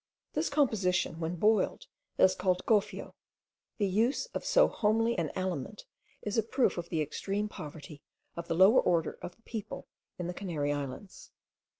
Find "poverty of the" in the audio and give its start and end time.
7.47-8.55